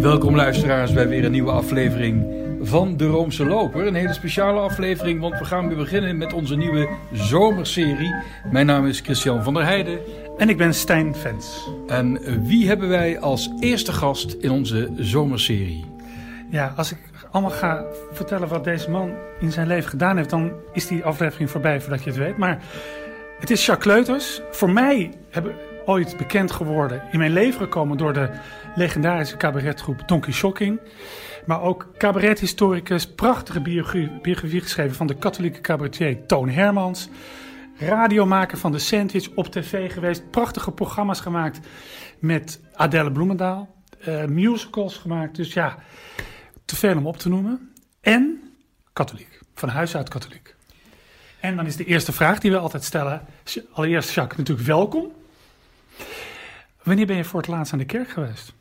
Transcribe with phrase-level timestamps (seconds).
[0.00, 2.26] Welkom luisteraars bij weer een nieuwe aflevering
[2.60, 3.86] van De Roomse Loper.
[3.86, 8.14] Een hele speciale aflevering, want we gaan weer beginnen met onze nieuwe zomerserie.
[8.50, 9.98] Mijn naam is Christian van der Heijden.
[10.38, 11.70] En ik ben Stijn Vens.
[11.86, 15.84] En wie hebben wij als eerste gast in onze zomerserie?
[16.50, 16.98] Ja, als ik
[17.30, 21.50] allemaal ga vertellen wat deze man in zijn leven gedaan heeft, dan is die aflevering
[21.50, 22.36] voorbij voordat je het weet.
[22.36, 22.62] Maar
[23.40, 24.40] het is Jacques Leuters.
[24.50, 25.54] Voor mij hebben
[25.84, 28.30] ooit bekend geworden, in mijn leven gekomen door de
[28.74, 30.80] legendarische cabaretgroep Donkey Shocking.
[31.46, 37.08] Maar ook cabarethistoricus, prachtige biografie, geschreven van de katholieke cabaretier Toon Hermans.
[37.78, 41.60] Radiomaker van de Sandwich, op tv geweest, prachtige programma's gemaakt
[42.18, 43.74] met Adele Bloemendaal.
[44.08, 45.76] Uh, musicals gemaakt, dus ja,
[46.64, 47.72] te veel om op te noemen.
[48.00, 48.52] En
[48.92, 50.54] katholiek, van huis uit katholiek.
[51.40, 53.26] En dan is de eerste vraag die we altijd stellen.
[53.72, 55.12] Allereerst, Jacques, natuurlijk welkom.
[56.82, 58.52] Wanneer ben je voor het laatst aan de kerk geweest?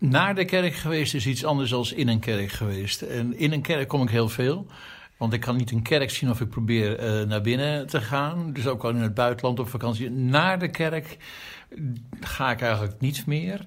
[0.00, 3.02] Naar de kerk geweest is iets anders dan in een kerk geweest.
[3.02, 4.66] En in een kerk kom ik heel veel.
[5.16, 8.52] Want ik kan niet een kerk zien of ik probeer uh, naar binnen te gaan.
[8.52, 10.10] Dus ook al in het buitenland op vakantie.
[10.10, 11.16] Naar de kerk
[12.20, 13.66] ga ik eigenlijk niet meer.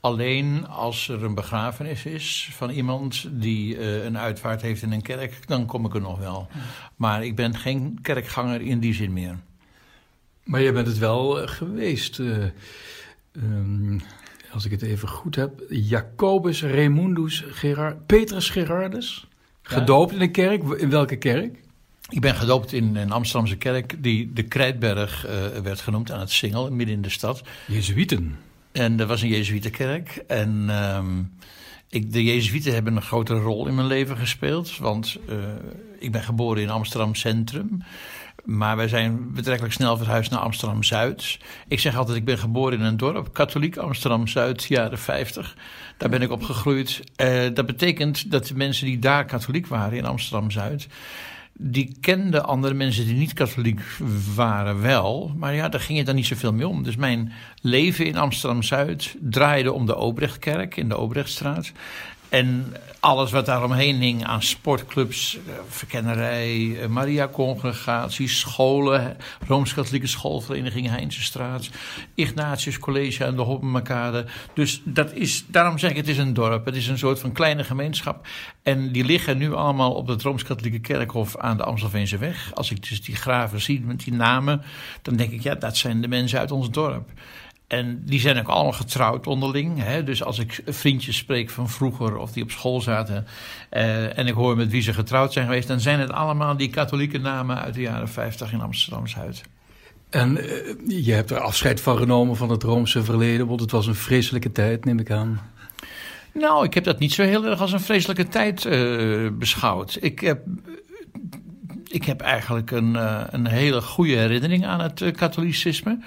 [0.00, 5.02] Alleen als er een begrafenis is van iemand die uh, een uitvaart heeft in een
[5.02, 6.48] kerk, dan kom ik er nog wel.
[6.96, 9.38] Maar ik ben geen kerkganger in die zin meer.
[10.44, 12.18] Maar je bent het wel uh, geweest.
[12.18, 12.44] Uh,
[14.54, 15.62] als ik het even goed heb.
[15.68, 19.26] Jacobus Raymundus Gerard, Petrus Gerardus.
[19.62, 20.62] Gedoopt in een kerk.
[20.62, 21.62] In welke kerk?
[22.08, 25.26] Ik ben gedoopt in een Amsterdamse kerk die de Krijtberg
[25.62, 27.42] werd genoemd aan het Singel, midden in de stad.
[27.66, 28.38] Jezuïeten.
[28.72, 30.22] En dat was een Jezuïetenkerk.
[30.26, 31.32] En um,
[31.88, 34.78] ik, de Jezuïeten hebben een grote rol in mijn leven gespeeld.
[34.78, 35.36] Want uh,
[35.98, 37.82] ik ben geboren in Amsterdam Centrum.
[38.44, 41.38] Maar wij zijn betrekkelijk snel verhuisd naar Amsterdam Zuid.
[41.68, 45.56] Ik zeg altijd, ik ben geboren in een dorp, katholiek Amsterdam Zuid, jaren 50.
[45.96, 47.00] Daar ben ik opgegroeid.
[47.16, 50.88] Uh, dat betekent dat de mensen die daar katholiek waren in Amsterdam Zuid
[51.58, 53.80] die kenden andere mensen die niet katholiek
[54.34, 55.32] waren wel.
[55.36, 56.82] Maar ja, daar ging het dan niet zoveel mee om.
[56.82, 61.72] Dus mijn leven in Amsterdam-Zuid draaide om de Obrechtkerk in de Obrechtstraat.
[62.28, 71.70] En alles wat daaromheen hing aan sportclubs, eh, verkennerij, eh, Maria-congregaties, scholen, Rooms-Katholieke Schoolvereniging Heinzenstraat,
[72.14, 74.24] Ignatius College aan de Hoppenmakade.
[74.54, 76.64] Dus dat is, daarom zeg ik, het is een dorp.
[76.64, 78.26] Het is een soort van kleine gemeenschap.
[78.62, 82.50] En die liggen nu allemaal op het Rooms-Katholieke Kerkhof aan de Amstelveense weg.
[82.54, 84.62] Als ik dus die graven zie met die namen,
[85.02, 87.10] dan denk ik, ja, dat zijn de mensen uit ons dorp.
[87.74, 89.82] En die zijn ook allemaal getrouwd onderling.
[89.82, 90.04] Hè?
[90.04, 93.26] Dus als ik vriendjes spreek van vroeger of die op school zaten.
[93.72, 95.68] Uh, en ik hoor met wie ze getrouwd zijn geweest.
[95.68, 99.42] dan zijn het allemaal die katholieke namen uit de jaren 50 in Amsterdam Zuid.
[100.10, 103.46] En uh, je hebt er afscheid van genomen van het Roomse verleden.
[103.46, 105.40] Want het was een vreselijke tijd, neem ik aan.
[106.32, 109.98] Nou, ik heb dat niet zo heel erg als een vreselijke tijd uh, beschouwd.
[110.00, 110.40] Ik heb
[111.88, 112.94] ik heb eigenlijk een,
[113.34, 115.98] een hele goede herinnering aan het katholicisme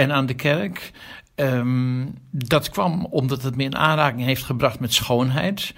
[0.00, 0.90] en aan de kerk.
[1.34, 5.74] Um, dat kwam omdat het me in aanraking heeft gebracht met schoonheid.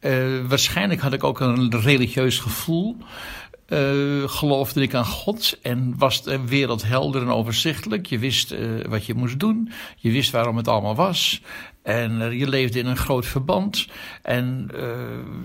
[0.00, 2.96] Uh, waarschijnlijk had ik ook een religieus gevoel.
[3.68, 8.06] Uh, geloofde ik aan God en was de wereld helder en overzichtelijk.
[8.06, 9.72] Je wist uh, wat je moest doen.
[9.96, 11.42] Je wist waarom het allemaal was.
[11.82, 13.86] En je leefde in een groot verband.
[14.22, 14.70] En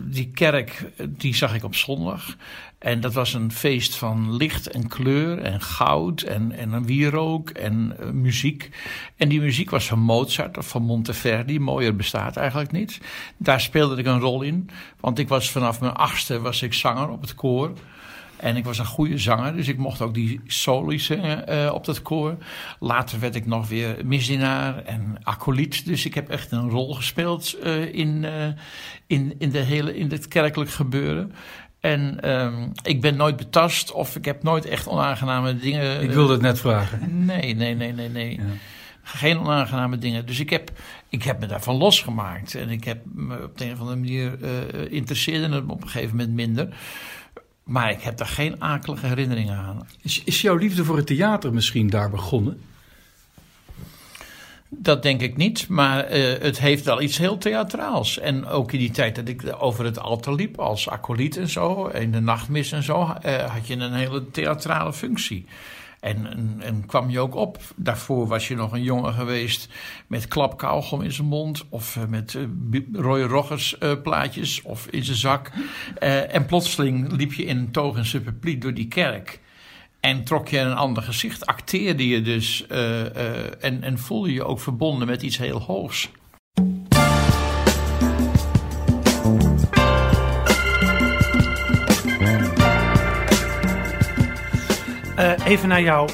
[0.09, 2.35] die kerk, die zag ik op zondag.
[2.85, 7.49] En dat was een feest van licht en kleur en goud en, en een wierook
[7.49, 8.69] en uh, muziek.
[9.15, 11.59] En die muziek was van Mozart of van Monteverdi.
[11.59, 12.99] Mooier bestaat eigenlijk niet.
[13.37, 14.69] Daar speelde ik een rol in.
[14.99, 17.73] Want ik was vanaf mijn achtste was ik zanger op het koor.
[18.37, 21.85] En ik was een goede zanger, dus ik mocht ook die soli zingen uh, op
[21.85, 22.37] dat koor.
[22.79, 25.85] Later werd ik nog weer misdienaar en acoliet.
[25.85, 27.57] Dus ik heb echt een rol gespeeld
[27.91, 28.25] in,
[29.07, 31.31] in, in, de hele, in het kerkelijk gebeuren.
[31.85, 36.01] En um, ik ben nooit betast of ik heb nooit echt onaangename dingen.
[36.01, 37.25] Ik wilde het net vragen.
[37.25, 38.35] Nee, nee, nee, nee, nee.
[38.35, 38.43] Ja.
[39.03, 40.25] Geen onaangename dingen.
[40.25, 40.71] Dus ik heb,
[41.09, 42.55] ik heb me daarvan losgemaakt.
[42.55, 44.49] En ik heb me op de een of andere manier uh,
[44.91, 46.67] interesseerde het op een gegeven moment minder.
[47.63, 49.87] Maar ik heb daar geen akelige herinneringen aan.
[50.01, 52.61] Is, is jouw liefde voor het theater misschien daar begonnen?
[54.77, 58.19] Dat denk ik niet, maar uh, het heeft wel iets heel theatraals.
[58.19, 61.85] En ook in die tijd dat ik over het altaar liep als acolyt en zo,
[61.85, 65.45] in de nachtmis en zo, uh, had je een hele theatrale functie.
[65.99, 66.27] En,
[66.59, 67.57] en, kwam je ook op.
[67.75, 69.69] Daarvoor was je nog een jongen geweest
[70.07, 71.65] met klapkauwgom in zijn mond.
[71.69, 72.37] Of uh, met
[72.71, 75.51] uh, Roy Roggers plaatjes of in zijn zak.
[76.29, 79.39] en plotseling liep je in een toog en superpliet door die kerk.
[80.05, 84.43] En trok je een ander gezicht, acteerde je dus eh, eh, en, en voelde je
[84.43, 86.09] ook verbonden met iets heel hoogs.
[95.15, 96.07] Eh, even naar jouw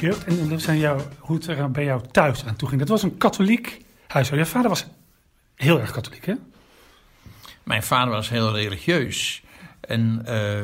[0.00, 2.80] jeugd en dus aan jou, hoe het er bij jou thuis aan toe ging.
[2.80, 4.46] Dat was een katholiek huishouden.
[4.46, 4.86] Je vader was
[5.54, 6.34] heel erg katholiek, hè?
[7.62, 9.42] Mijn vader was heel religieus.
[9.90, 10.60] En uh,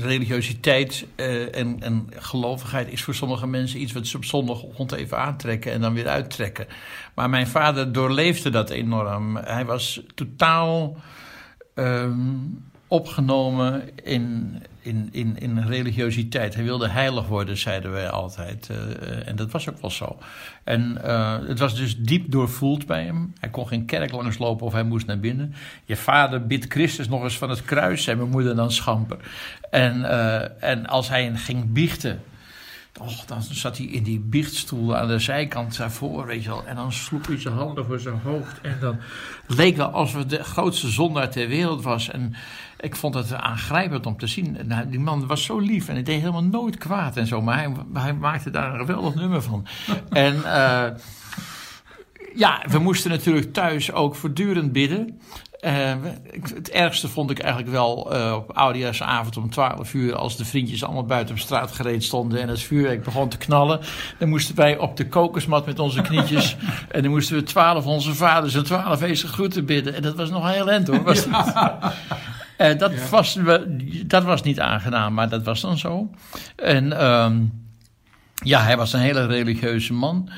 [0.00, 5.18] religiositeit uh, en, en gelovigheid is voor sommige mensen iets wat ze op zondagochtend even
[5.18, 6.66] aantrekken en dan weer uittrekken.
[7.14, 9.36] Maar mijn vader doorleefde dat enorm.
[9.36, 10.96] Hij was totaal
[11.74, 14.56] um, opgenomen in,
[14.86, 16.54] in, in, in religiositeit.
[16.54, 18.68] Hij wilde heilig worden, zeiden wij altijd.
[18.70, 20.18] Uh, en dat was ook wel zo.
[20.64, 23.32] En uh, het was dus diep doorvoeld bij hem.
[23.40, 25.54] Hij kon geen kerk langslopen of hij moest naar binnen.
[25.84, 29.18] Je vader bidt Christus nog eens van het kruis en mijn moeder dan schamper.
[29.70, 30.04] En,
[30.60, 32.20] en als hij ging biechten
[33.00, 36.66] Och, dan zat hij in die biechtstoel aan de zijkant daarvoor, weet je wel.
[36.66, 38.60] En dan sloeg hij zijn handen voor zijn hoofd.
[38.60, 38.98] En dan
[39.46, 42.10] leek wel alsof het de grootste zondaar ter wereld was.
[42.10, 42.34] En
[42.80, 44.58] ik vond het aangrijpend om te zien.
[44.64, 47.42] Nou, die man was zo lief en hij deed helemaal nooit kwaad en zo.
[47.42, 49.66] Maar hij, hij maakte daar een geweldig nummer van.
[50.10, 50.86] en uh,
[52.34, 55.20] ja, we moesten natuurlijk thuis ook voortdurend bidden.
[55.60, 55.94] Uh,
[56.54, 60.14] het ergste vond ik eigenlijk wel uh, op oudejaarsavond om 12 uur...
[60.14, 62.40] als de vriendjes allemaal buiten op straat gereed stonden...
[62.40, 63.80] en het vuurwerk begon te knallen.
[64.18, 66.56] Dan moesten wij op de kokosmat met onze knietjes...
[66.90, 69.94] en dan moesten we twaalf onze vaders en twaalf wezen groeten bidden.
[69.94, 71.02] En dat was nog heel end hoor.
[71.02, 71.78] Was ja.
[72.58, 73.08] Uh, dat, ja.
[73.10, 73.38] was,
[74.06, 76.10] dat was niet aangenaam, maar dat was dan zo.
[76.56, 77.64] En um,
[78.34, 80.30] ja, hij was een hele religieuze man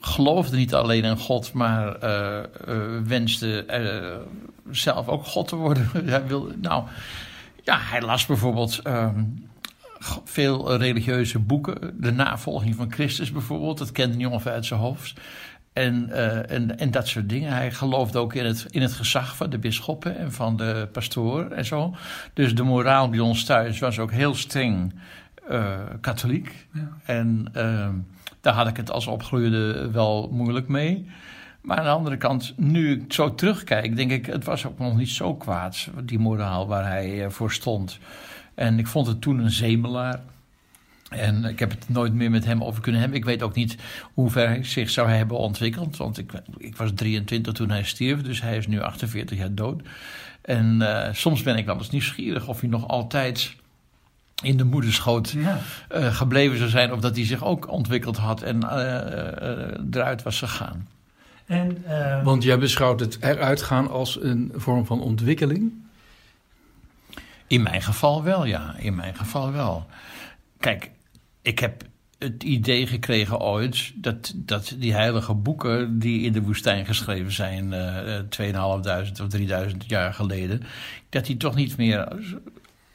[0.00, 2.38] geloofde niet alleen in God, maar uh,
[3.04, 3.64] wenste
[4.70, 5.90] zelf ook God te worden.
[6.04, 6.84] hij wilde, nou,
[7.62, 9.48] ja, hij las bijvoorbeeld um,
[10.24, 11.94] veel religieuze boeken.
[12.00, 15.20] De navolging van Christus bijvoorbeeld, dat kende hij ongeveer uit zijn hoofd.
[15.78, 16.10] En,
[16.48, 17.52] en, en dat soort dingen.
[17.52, 21.50] Hij geloofde ook in het, in het gezag van de bisschoppen en van de pastoor
[21.50, 21.94] en zo.
[22.32, 24.94] Dus de moraal bij ons thuis was ook heel streng
[26.00, 26.66] katholiek.
[26.72, 26.88] Ja.
[27.04, 27.94] En ehm,
[28.40, 31.06] daar had ik het als opgroeide wel moeilijk mee.
[31.60, 34.96] Maar aan de andere kant, nu ik zo terugkijk, denk ik, het was ook nog
[34.96, 37.98] niet zo kwaad, die moraal waar hij eh, voor stond.
[38.54, 40.20] En ik vond het toen een zemelaar.
[41.08, 43.18] En ik heb het nooit meer met hem over kunnen hebben.
[43.18, 43.76] Ik weet ook niet
[44.14, 45.96] hoe ver hij zich zou hebben ontwikkeld.
[45.96, 49.82] Want ik, ik was 23 toen hij stierf, dus hij is nu 48 jaar dood.
[50.40, 53.56] En uh, soms ben ik wel eens nieuwsgierig of hij nog altijd
[54.42, 55.58] in de moederschoot ja.
[55.94, 60.22] uh, gebleven zou zijn, of dat hij zich ook ontwikkeld had en uh, uh, eruit
[60.22, 60.88] was gegaan.
[61.46, 61.82] En,
[62.24, 65.72] Want jij beschouwt het eruit gaan als een vorm van ontwikkeling?
[67.46, 68.74] In mijn geval wel, ja.
[68.78, 69.86] In mijn geval wel.
[70.58, 70.90] Kijk,
[71.48, 71.82] ik heb
[72.18, 77.72] het idee gekregen ooit dat, dat die heilige boeken die in de woestijn geschreven zijn,
[77.72, 79.36] uh, 2.500 of
[79.70, 80.62] 3.000 jaar geleden,
[81.08, 82.08] dat die toch niet meer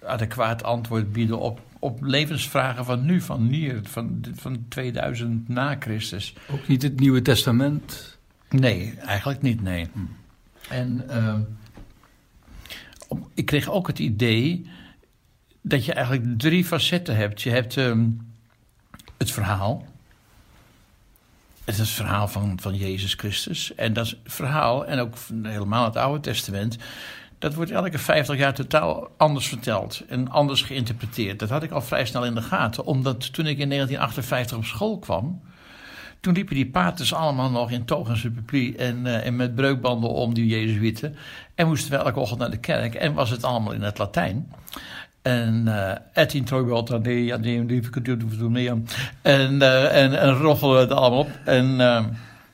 [0.05, 6.33] adequaat antwoord bieden op, op levensvragen van nu, van hier, van, van 2000 na Christus.
[6.49, 8.17] Ook niet het Nieuwe Testament?
[8.49, 9.87] Nee, eigenlijk niet, nee.
[9.93, 9.99] Hm.
[10.69, 11.35] En uh,
[13.33, 14.69] ik kreeg ook het idee
[15.61, 17.41] dat je eigenlijk drie facetten hebt.
[17.41, 18.32] Je hebt um,
[19.17, 19.85] het verhaal.
[21.63, 23.75] Het is het verhaal van, van Jezus Christus.
[23.75, 26.77] En dat verhaal, en ook helemaal het Oude Testament,
[27.39, 31.39] dat wordt elke 50 jaar totaal anders verteld en anders geïnterpreteerd.
[31.39, 34.65] Dat had ik al vrij snel in de gaten, omdat toen ik in 1958 op
[34.65, 35.41] school kwam,
[36.19, 38.15] toen liepen die paters allemaal nog in toga
[38.77, 41.15] en uh, en met breukbanden om die Jezuïeten.
[41.55, 44.51] En moesten we elke ochtend naar de kerk en was het allemaal in het Latijn.
[45.23, 46.65] En uh, et introit
[47.25, 47.37] ja,
[49.21, 51.29] en, uh, en, en roffelen het allemaal op.
[51.43, 52.05] En, uh,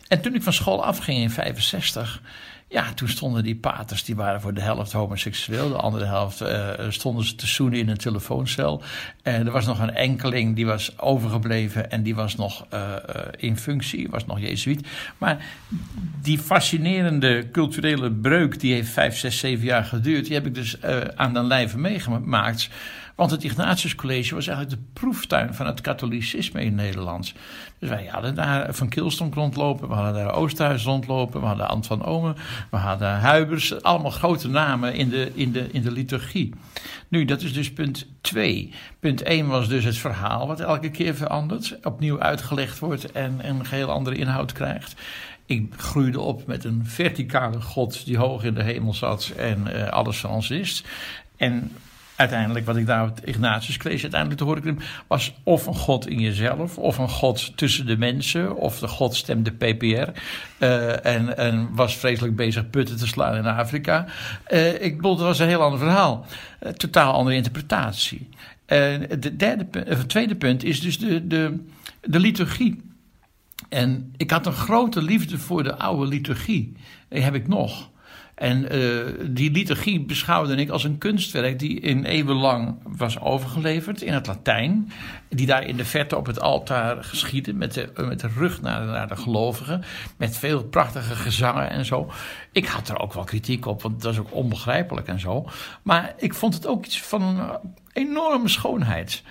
[0.07, 2.21] en toen ik van school afging in 65,
[2.69, 5.69] ja, toen stonden die paters, die waren voor de helft homoseksueel.
[5.69, 8.81] De andere helft uh, stonden ze te zoenen in een telefooncel.
[9.23, 12.95] En er was nog een enkeling die was overgebleven en die was nog uh,
[13.37, 14.87] in functie, was nog jezuïet.
[15.17, 15.45] Maar
[16.21, 20.25] die fascinerende culturele breuk, die heeft vijf, zes, zeven jaar geduurd.
[20.25, 20.81] Die heb ik dus
[21.15, 22.69] aan de lijve meegemaakt.
[23.19, 27.33] Want het Ignatius College was eigenlijk de proeftuin van het katholicisme in Nederland.
[27.79, 31.87] Dus wij hadden daar Van Kilstonk rondlopen, we hadden daar Oosterhuis rondlopen, we hadden Ant
[31.87, 32.35] van Omen,
[32.71, 33.83] we hadden Huibers.
[33.83, 36.53] Allemaal grote namen in de, in de, in de liturgie.
[37.07, 38.73] Nu, dat is dus punt 2.
[38.99, 43.65] Punt 1 was dus het verhaal wat elke keer verandert, opnieuw uitgelegd wordt en een
[43.65, 44.95] geheel andere inhoud krijgt.
[45.45, 49.87] Ik groeide op met een verticale God die hoog in de hemel zat en uh,
[49.87, 50.83] alles ons is.
[51.37, 51.71] En
[52.19, 56.07] uiteindelijk, wat ik daar op Ignatius kreeg, uiteindelijk te horen kreeg, was of een God
[56.07, 59.85] in jezelf, of een God tussen de mensen, of de God stemde PPR.
[59.85, 64.05] Uh, en, en was vreselijk bezig putten te slaan in Afrika.
[64.49, 66.25] Uh, ik bedoel, dat was een heel ander verhaal.
[66.63, 68.29] Uh, totaal andere interpretatie.
[68.65, 71.63] de derde, het tweede punt is dus de, de,
[72.01, 72.81] de liturgie.
[73.69, 76.73] En ik had een grote liefde voor de oude liturgie.
[77.09, 77.89] Die heb ik nog.
[78.39, 84.13] En uh, die liturgie beschouwde ik als een kunstwerk die in eeuwenlang was overgeleverd in
[84.13, 84.91] het Latijn.
[85.29, 88.85] Die daar in de verte op het altaar geschiedde met de, met de rug naar,
[88.85, 89.83] naar de gelovigen.
[90.17, 92.11] Met veel prachtige gezangen en zo.
[92.51, 95.45] Ik had er ook wel kritiek op, want dat is ook onbegrijpelijk en zo.
[95.83, 97.57] Maar ik vond het ook iets van
[97.93, 99.23] enorme schoonheid.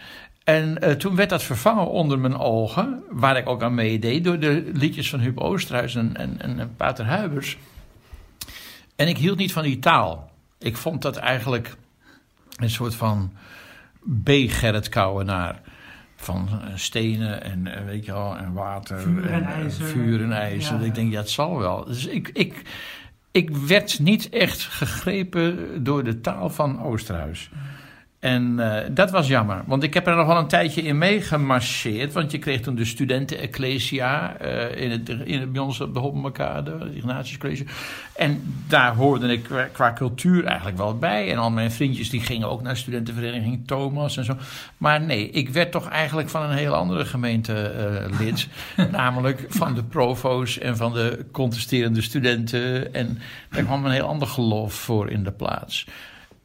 [0.44, 4.38] En uh, toen werd dat vervangen onder mijn ogen, waar ik ook aan meedeed, door
[4.38, 7.58] de liedjes van Huub Oosterhuis en, en, en Pater Huibers.
[8.98, 10.30] En ik hield niet van die taal.
[10.58, 11.76] Ik vond dat eigenlijk
[12.56, 13.32] een soort van
[14.24, 15.60] B-Gerrit Kouwenaar.
[16.16, 19.00] Van eh, stenen en, eh, weet je wel, en water.
[19.00, 19.84] Vuur en, ijzer.
[19.84, 20.78] Vuur en ijzer.
[20.78, 20.84] Ja.
[20.84, 21.84] Ik denk, ja, het zal wel.
[21.84, 22.62] Dus ik, ik,
[23.30, 27.50] ik werd niet echt gegrepen door de taal van Oosterhuis.
[28.18, 32.12] En uh, dat was jammer, want ik heb er nog wel een tijdje in meegemarcheerd.
[32.12, 36.00] Want je kreeg toen de studenten-ecclesia uh, in, het, in het, bij ons op de
[36.00, 37.62] Hoppenmakade, het Ignatius
[38.16, 41.32] En daar hoorde ik qua, qua, cultuur eigenlijk wel bij.
[41.32, 44.36] En al mijn vriendjes die gingen ook naar studentenvereniging Thomas en zo.
[44.76, 47.72] Maar nee, ik werd toch eigenlijk van een heel andere gemeente
[48.10, 48.48] uh, lid.
[48.90, 52.94] namelijk van de provo's en van de contesterende studenten.
[52.94, 53.18] En
[53.50, 55.86] daar kwam een heel ander geloof voor in de plaats.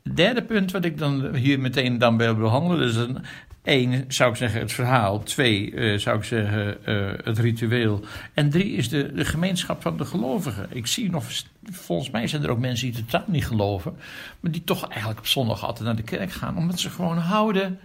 [0.03, 3.17] Derde punt wat ik dan hier meteen dan wil behandelen, is een,
[3.63, 8.49] één zou ik zeggen het verhaal, twee uh, zou ik zeggen uh, het ritueel en
[8.49, 10.67] drie is de, de gemeenschap van de gelovigen.
[10.69, 11.23] Ik zie nog,
[11.71, 13.95] volgens mij zijn er ook mensen die totaal niet geloven,
[14.39, 17.79] maar die toch eigenlijk op zondag altijd naar de kerk gaan, omdat ze gewoon houden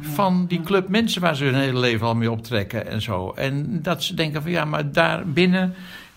[0.00, 3.32] van die club mensen waar ze hun hele leven al mee optrekken en zo.
[3.32, 5.74] En dat ze denken van ja, maar daar binnen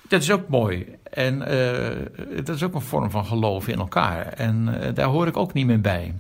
[0.10, 0.86] dat is ook mooi.
[1.20, 4.28] En uh, dat is ook een vorm van geloof in elkaar.
[4.28, 6.14] En uh, daar hoor ik ook niet meer bij.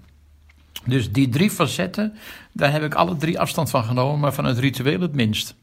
[0.86, 2.14] Dus die drie facetten,
[2.52, 5.56] daar heb ik alle drie afstand van genomen, maar van het ritueel het minst.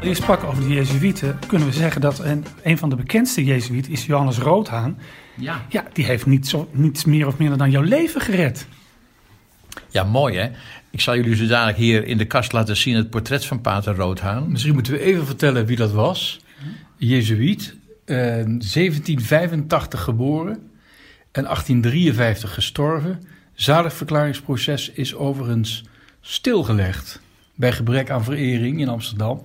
[0.00, 1.38] Je sprak over de Jezuïeten.
[1.46, 4.98] Kunnen we zeggen dat een, een van de bekendste Jezuïeten is Johannes Roodhaan.
[5.34, 5.60] Ja.
[5.68, 8.66] Ja, die heeft niet zo, niets meer of minder dan jouw leven gered.
[9.90, 10.50] Ja, mooi hè.
[10.90, 13.94] Ik zal jullie zo dadelijk hier in de kast laten zien het portret van Pater
[13.94, 14.50] Roodhaan.
[14.50, 16.40] Misschien moeten we even vertellen wie dat was.
[16.96, 18.16] Jezuïet, eh,
[18.58, 20.70] 1785 geboren
[21.32, 23.22] en 1853 gestorven.
[23.54, 25.84] Zaligverklaringsproces is overigens
[26.20, 27.20] stilgelegd
[27.54, 29.44] bij gebrek aan verering in Amsterdam.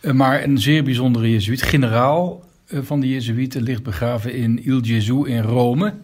[0.00, 4.80] Uh, maar een zeer bijzondere Jezuïet, generaal uh, van de Jezuïeten, ligt begraven in Il
[4.80, 5.94] Gesù in Rome.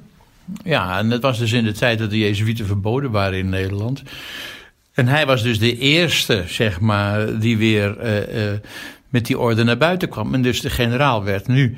[0.65, 4.03] Ja, en dat was dus in de tijd dat de Jezuïeten verboden waren in Nederland.
[4.93, 8.59] En hij was dus de eerste, zeg maar, die weer uh, uh,
[9.09, 10.35] met die orde naar buiten kwam.
[10.35, 11.47] En dus de generaal werd.
[11.47, 11.77] Nu,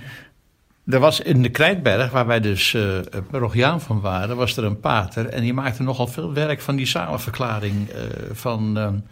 [0.87, 2.99] er was in de Krijtberg, waar wij dus uh,
[3.31, 5.27] parochiaan van waren, was er een pater.
[5.27, 7.89] En die maakte nogal veel werk van die zalenverklaring
[8.33, 9.03] van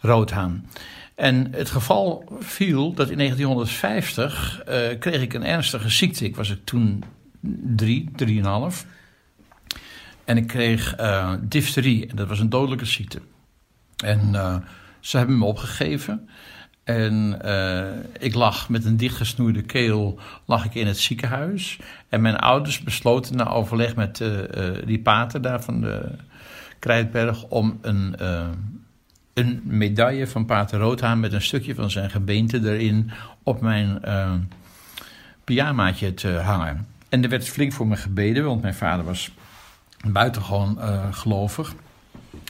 [0.00, 0.66] Roodhaan.
[1.14, 4.62] En het geval viel dat in 1950
[4.98, 6.24] kreeg ik een ernstige ziekte.
[6.24, 7.04] Ik was er toen
[7.76, 8.86] drie, drieënhalf.
[10.26, 12.06] En ik kreeg uh, difterie.
[12.06, 13.20] En dat was een dodelijke ziekte.
[14.04, 14.56] En uh,
[15.00, 16.28] ze hebben me opgegeven.
[16.84, 17.86] En uh,
[18.18, 21.78] ik lag met een dichtgesnoeide keel lag ik in het ziekenhuis.
[22.08, 24.24] En mijn ouders besloten na overleg met
[24.84, 26.10] die pater daar van de
[26.78, 27.44] Krijtberg...
[27.44, 28.14] om een,
[29.34, 33.10] een medaille van pater Roodhaan met een stukje van zijn gebeente erin...
[33.42, 34.00] op mijn
[35.44, 36.86] pyjamaatje te hangen.
[37.08, 39.30] En er werd flink voor me gebeden, want mijn vader was
[40.12, 41.74] buitengewoon uh, gelovig.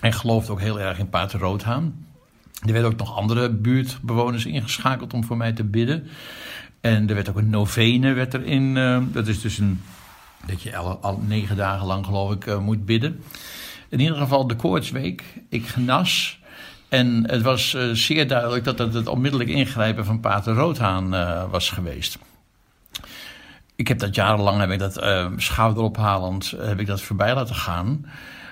[0.00, 2.06] En geloofde ook heel erg in Pater Roodhaan.
[2.66, 6.08] Er werden ook nog andere buurtbewoners ingeschakeld om voor mij te bidden.
[6.80, 8.76] En er werd ook een novene werd erin.
[8.76, 9.82] Uh, dat is dus een,
[10.46, 13.22] dat je al, negen dagen lang geloof ik uh, moet bidden.
[13.88, 15.24] In ieder geval de koortsweek.
[15.48, 16.40] Ik genas.
[16.88, 21.10] En het was zeer duidelijk dat het het onmiddellijk ingrijpen van Pater Roodhaan
[21.50, 22.18] was geweest
[23.76, 28.06] ik heb dat jarenlang, heb ik dat uh, schouderophalend, heb ik dat voorbij laten gaan.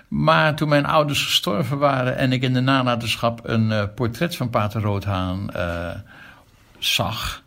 [0.09, 4.51] Maar toen mijn ouders gestorven waren en ik in de nalatenschap een uh, portret van
[4.51, 5.51] Pater Roodhaan
[6.79, 7.43] zag,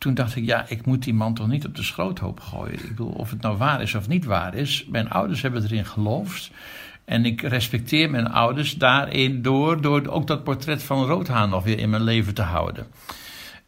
[0.00, 2.74] toen dacht ik, ja, ik moet die man toch niet op de schroothoop gooien.
[2.74, 4.86] Ik bedoel, of het nou waar is of niet waar is.
[4.88, 6.50] Mijn ouders hebben erin geloofd.
[7.04, 11.78] En ik respecteer mijn ouders daarin door, door ook dat portret van Roodhaan nog weer
[11.78, 12.86] in mijn leven te houden.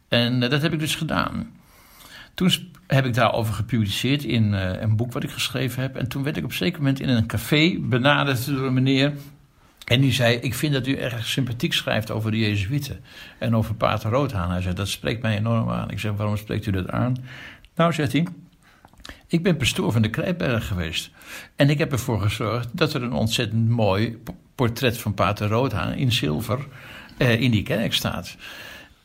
[0.07, 1.51] En eh, dat heb ik dus gedaan.
[2.33, 2.51] Toen
[2.93, 5.95] heb ik daarover gepubliceerd in eh, een boek wat ik geschreven heb.
[5.95, 9.13] En toen werd ik op een zeker moment in een café benaderd door een meneer.
[9.85, 12.99] En die zei: Ik vind dat u erg sympathiek schrijft over de Jezuïeten.
[13.39, 14.51] En over Pater Roodhaan.
[14.51, 15.91] Hij zei: Dat spreekt mij enorm aan.
[15.91, 17.15] Ik zeg: Waarom spreekt u dat aan?
[17.75, 18.27] Nou, zegt hij.
[19.27, 21.11] Ik ben pastoor van de Krijtberg geweest.
[21.55, 24.21] En ik heb ervoor gezorgd dat er een ontzettend mooi
[24.55, 26.67] portret van Pater Roodhaan in zilver
[27.17, 28.35] eh, in die kerk staat.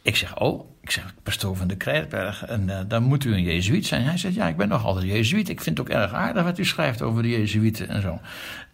[0.08, 3.42] Ik zeg, oh, ik zeg, pastoor van de Krijtberg, en uh, dan moet u een
[3.42, 4.04] Jezuïet zijn.
[4.04, 5.48] Hij zegt, ja, ik ben nog altijd Jezuïet.
[5.48, 8.20] Ik vind het ook erg aardig wat u schrijft over de Jezuïeten en zo.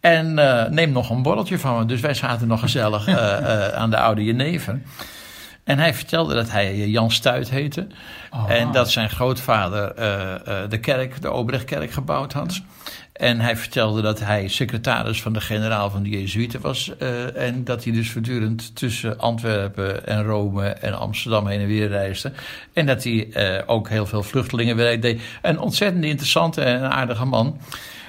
[0.01, 1.85] En uh, neem nog een borreltje van me.
[1.85, 4.81] Dus wij zaten nog gezellig uh, aan de oude Jenever.
[5.65, 7.87] En hij vertelde dat hij Jan Stuit heette.
[8.31, 9.95] Oh, en dat zijn grootvader
[10.69, 12.61] de kerk, de Obrechtkerk, gebouwd had.
[13.15, 16.93] En hij vertelde dat hij secretaris van de generaal van de Jezuïeten was.
[16.99, 21.89] Uh, en dat hij dus voortdurend tussen Antwerpen en Rome en Amsterdam heen en weer
[21.89, 22.33] reisde.
[22.73, 25.23] En dat hij uh, ook heel veel vluchtelingenwerk deed.
[25.43, 27.61] Een ontzettend interessante en aardige man.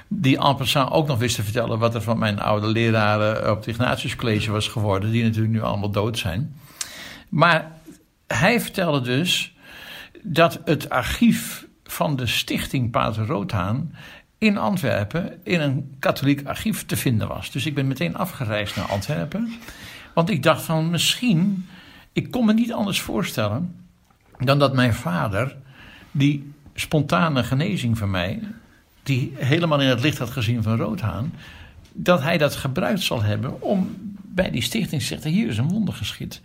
[0.08, 3.68] Die en ook nog wist te vertellen wat er van mijn oude leraren op het
[3.68, 5.12] Ignatius College was geworden.
[5.12, 6.56] Die natuurlijk nu allemaal dood zijn.
[7.30, 7.72] Maar
[8.28, 9.56] hij vertelde dus
[10.24, 13.92] dat het archief van de stichting Pater Roodhaan
[14.46, 17.52] in Antwerpen in een katholiek archief te vinden was.
[17.52, 19.54] Dus ik ben meteen afgereisd naar Antwerpen.
[20.14, 21.68] Want ik dacht van misschien,
[22.14, 23.76] ik kon me niet anders voorstellen
[24.40, 25.56] dan dat mijn vader
[26.12, 28.40] die spontane genezing van mij,
[29.04, 31.34] die helemaal in het licht had gezien van Roodhaan,
[31.94, 35.70] dat hij dat gebruikt zal hebben om bij die stichting te zeggen: hier is een
[35.70, 36.42] wonder geschied.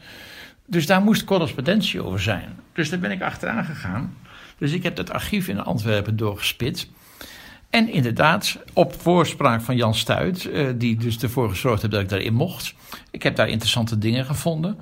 [0.67, 2.49] Dus daar moest correspondentie over zijn.
[2.73, 4.15] Dus daar ben ik achteraan gegaan.
[4.59, 6.89] Dus ik heb het archief in Antwerpen doorgespit.
[7.71, 12.09] En inderdaad, op voorspraak van Jan Stuit, uh, die dus ervoor gezorgd heeft dat ik
[12.09, 12.75] daarin mocht.
[13.11, 14.79] Ik heb daar interessante dingen gevonden.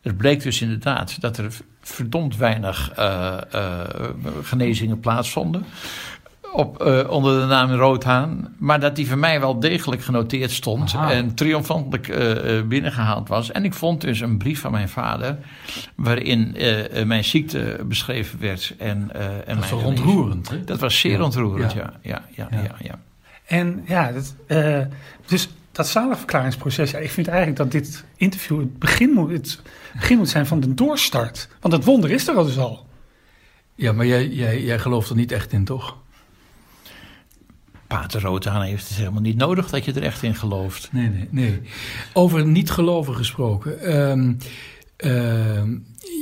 [0.00, 3.80] Het bleek dus inderdaad dat er verdomd weinig uh, uh,
[4.42, 5.64] genezingen plaatsvonden
[6.52, 8.54] op, uh, onder de naam Roodhaan.
[8.58, 10.94] Maar dat die voor mij wel degelijk genoteerd stond.
[10.94, 11.12] Aha.
[11.12, 13.52] En triomfantelijk uh, binnengehaald was.
[13.52, 15.38] En ik vond dus een brief van mijn vader.
[15.94, 18.74] Waarin uh, mijn ziekte beschreven werd.
[18.78, 19.10] En,
[19.46, 20.48] en dat was ontroerend.
[20.48, 20.64] Hè?
[20.64, 21.24] Dat was zeer ja.
[21.24, 21.92] ontroerend, ja.
[22.02, 22.62] Ja, ja, ja.
[22.62, 22.98] ja, ja.
[23.46, 24.34] En ja, dat,
[25.26, 26.90] dus dat zaligverklaringsproces.
[26.90, 29.60] Ja, ik vind eigenlijk dat dit interview het begin moet, het
[29.92, 31.48] begin moet zijn van de doorstart.
[31.60, 32.86] Want het wonder is er al dus al.
[33.74, 35.96] Ja, maar jij, jij, jij gelooft er niet echt in, toch?
[37.92, 40.92] Pater Roodhaan heeft het helemaal niet nodig dat je er echt in gelooft.
[40.92, 41.60] Nee, nee, nee.
[42.12, 43.96] Over niet geloven gesproken.
[44.10, 44.36] Um,
[44.98, 45.62] uh,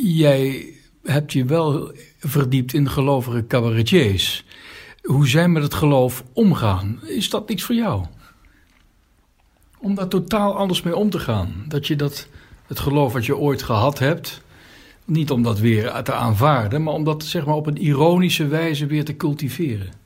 [0.04, 0.66] jij
[1.02, 4.44] hebt je wel verdiept in gelovige cabaretiers.
[5.02, 7.00] Hoe zij met het geloof omgaan.
[7.06, 8.04] Is dat iets voor jou?
[9.78, 11.64] Om daar totaal anders mee om te gaan.
[11.68, 12.28] Dat je dat,
[12.66, 14.42] het geloof wat je ooit gehad hebt...
[15.04, 16.82] niet om dat weer te aanvaarden...
[16.82, 19.99] maar om dat zeg maar, op een ironische wijze weer te cultiveren.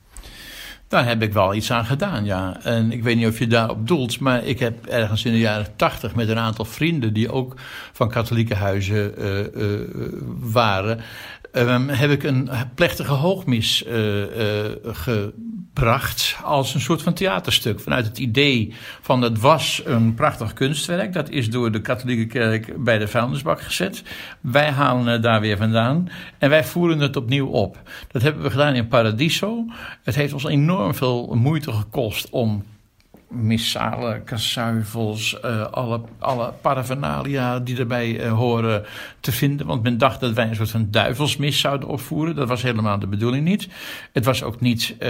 [0.87, 2.57] Daar heb ik wel iets aan gedaan, ja.
[2.63, 5.75] En ik weet niet of je daarop doelt, maar ik heb ergens in de jaren
[5.75, 7.55] tachtig met een aantal vrienden die ook
[7.93, 9.79] van katholieke huizen uh, uh,
[10.39, 10.99] waren,
[11.55, 14.23] um, heb ik een plechtige hoogmis uh,
[14.83, 17.79] gebracht als een soort van theaterstuk.
[17.79, 21.13] Vanuit het idee van het was een prachtig kunstwerk.
[21.13, 24.03] Dat is door de katholieke kerk bij de vuilnisbak gezet.
[24.41, 27.81] Wij halen het daar weer vandaan en wij voeren het opnieuw op.
[28.11, 29.65] Dat hebben we gedaan in Paradiso.
[30.03, 32.63] Het heeft ons enorm veel moeite gekost om
[33.35, 38.85] missale kasuivels, uh, alle, alle paraphernalia die erbij uh, horen
[39.19, 39.65] te vinden.
[39.65, 42.35] Want men dacht dat wij een soort van duivelsmis zouden opvoeren.
[42.35, 43.67] Dat was helemaal de bedoeling niet.
[44.13, 45.09] Het was ook niet uh,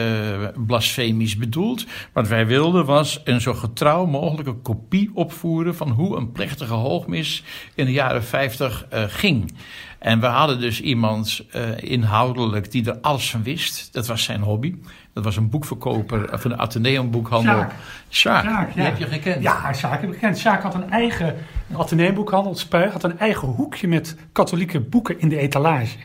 [0.65, 1.85] blasfemisch bedoeld.
[2.13, 7.43] Wat wij wilden was een zo getrouw mogelijke kopie opvoeren van hoe een plechtige hoogmis
[7.75, 9.53] in de jaren 50 ging.
[9.99, 11.45] En we hadden dus iemand
[11.77, 13.93] inhoudelijk die er alles van wist.
[13.93, 14.75] Dat was zijn hobby.
[15.15, 17.65] Dat was een boekverkoper van de Atheneumboekhandel.
[18.10, 18.43] Sjaak.
[18.43, 18.89] Sjaak, die ja.
[18.89, 19.41] heb je gekend.
[19.43, 20.38] Ja, Sjaak heb ik gekend.
[20.38, 21.36] Sjaak had een eigen
[21.78, 25.97] Atheneumboekhandel, Spuig, had een eigen hoekje met katholieke boeken in de etalage.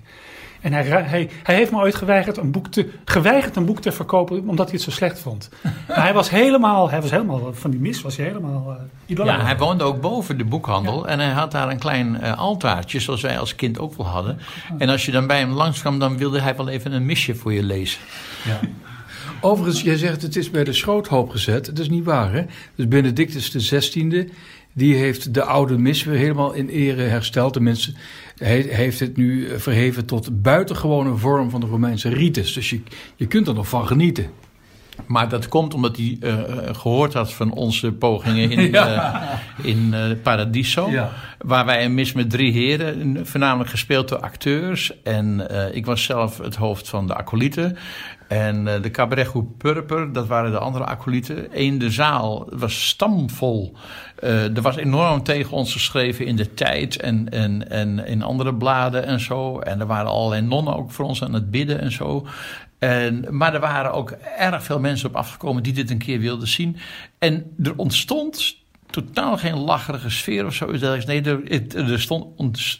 [0.60, 3.92] En hij, hij, hij heeft me ooit geweigerd een, boek te, geweigerd een boek te
[3.92, 5.48] verkopen omdat hij het zo slecht vond.
[5.88, 9.40] maar hij was helemaal, hij was helemaal van die mis was hij helemaal uh, Ja,
[9.44, 11.12] hij woonde ook boven de boekhandel ja.
[11.12, 14.38] en hij had daar een klein uh, altaartje zoals wij als kind ook wel hadden.
[14.78, 17.52] En als je dan bij hem langskwam, dan wilde hij wel even een misje voor
[17.52, 18.00] je lezen.
[18.44, 18.60] Ja.
[19.40, 21.66] Overigens, jij zegt het is bij de schroothoop gezet.
[21.66, 22.44] Dat is niet waar, hè?
[22.74, 24.28] Dus Benedictus XVI,
[24.72, 27.52] die heeft de oude mis weer helemaal in ere hersteld.
[27.52, 27.92] Tenminste,
[28.36, 32.52] hij heeft het nu verheven tot buitengewone vorm van de Romeinse rites.
[32.52, 32.80] Dus je,
[33.16, 34.26] je kunt er nog van genieten.
[35.10, 36.34] Maar dat komt omdat hij uh,
[36.72, 39.22] gehoord had van onze pogingen in, ja.
[39.58, 40.90] uh, in uh, Paradiso.
[40.90, 41.10] Ja.
[41.38, 45.02] Waar wij een mis met drie heren, voornamelijk gespeeld door acteurs.
[45.02, 47.76] En ik was zelf het hoofd van de acolyten.
[48.28, 51.48] En de cabaretgroep Purper, dat waren de andere acolyten.
[51.52, 53.76] Eén de zaal was stamvol.
[54.20, 59.06] er was enorm tegen ons geschreven in de tijd en, en, en in andere bladen
[59.06, 59.58] en zo.
[59.58, 62.26] En er waren allerlei nonnen ook voor ons aan het bidden en zo.
[62.80, 66.48] En, maar er waren ook erg veel mensen op afgekomen die dit een keer wilden
[66.48, 66.76] zien.
[67.18, 68.58] En er ontstond
[68.90, 70.70] totaal geen lacherige sfeer of zo.
[71.06, 72.26] Nee, er, er, stond,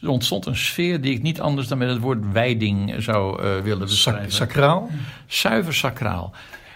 [0.02, 3.86] ontstond een sfeer die ik niet anders dan met het woord wijding zou uh, willen
[3.86, 4.32] beschrijven.
[4.32, 4.90] sacraal?
[5.26, 6.32] Zuiver sacraal.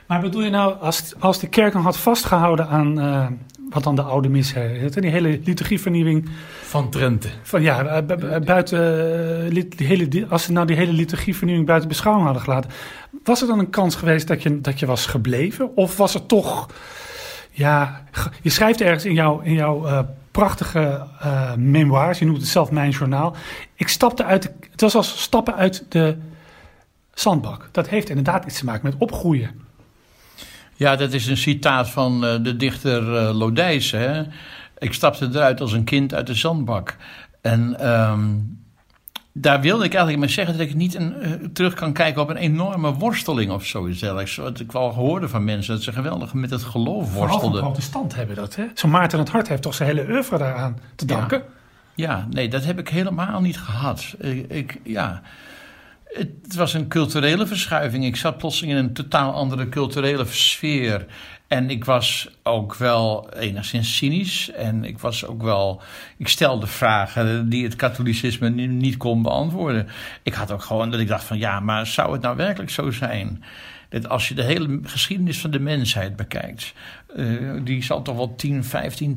[0.06, 3.26] Maar bedoel je nou, als, als de kerk nog had vastgehouden aan uh,
[3.74, 6.28] wat dan de oude mis heet, die hele liturgievernieuwing
[6.62, 7.28] van Trente.
[7.42, 8.02] Van ja,
[8.44, 12.70] buiten, die hele, als ze nou die hele liturgievernieuwing buiten beschouwing hadden gelaten,
[13.24, 15.76] was er dan een kans geweest dat je, dat je was gebleven?
[15.76, 16.68] Of was er toch,
[17.50, 18.04] ja,
[18.42, 19.98] je schrijft ergens in, jou, in jouw uh,
[20.30, 23.36] prachtige uh, memoires, je noemt het zelf mijn journaal.
[23.74, 26.16] Ik stapte uit, de, het was als stappen uit de
[27.14, 27.68] zandbak.
[27.72, 29.63] Dat heeft inderdaad iets te maken met opgroeien.
[30.76, 33.02] Ja, dat is een citaat van uh, de dichter
[33.34, 33.90] Lodijs.
[33.90, 34.22] Hè?
[34.78, 36.96] Ik stapte eruit als een kind uit de zandbak.
[37.40, 38.58] En um,
[39.32, 42.28] daar wilde ik eigenlijk mee zeggen dat ik niet een, uh, terug kan kijken op
[42.28, 44.36] een enorme worsteling of zoiets dergelijks.
[44.36, 47.62] Wat ik wel hoorde van mensen, dat ze geweldig met het geloof worstelden.
[47.62, 48.64] Vooral stand hebben dat, hè?
[48.74, 51.42] Zo'n Maarten het Hart heeft toch zijn hele oeuvre daaraan te danken?
[51.94, 54.14] Ja, ja nee, dat heb ik helemaal niet gehad.
[54.18, 55.22] Ik, ik, ja...
[56.14, 58.04] Het was een culturele verschuiving.
[58.04, 61.06] Ik zat plotseling in een totaal andere culturele sfeer.
[61.48, 64.50] En ik was ook wel enigszins cynisch.
[64.50, 65.82] En ik was ook wel.
[66.16, 69.88] Ik stelde vragen die het katholicisme niet kon beantwoorden.
[70.22, 72.90] Ik had ook gewoon dat ik dacht van ja, maar zou het nou werkelijk zo
[72.90, 73.44] zijn?
[74.08, 76.72] Als je de hele geschiedenis van de mensheid bekijkt,
[77.16, 79.16] uh, die zal toch wel 10, 15,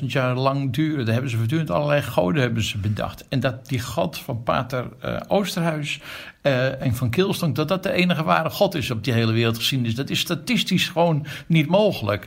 [0.00, 1.04] 20.000 jaar lang duren.
[1.04, 3.28] Daar hebben ze voortdurend allerlei goden hebben ze bedacht.
[3.28, 6.00] En dat die God van Pater uh, Oosterhuis
[6.42, 9.94] uh, en van Kilstonk, dat dat de enige ware God is op die hele wereldgeschiedenis.
[9.94, 12.26] Dat is statistisch gewoon niet mogelijk.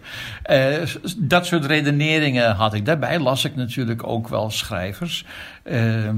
[1.17, 2.86] dat soort redeneringen had ik.
[2.86, 5.26] Daarbij las ik natuurlijk ook wel schrijvers.
[5.63, 6.17] Ehm,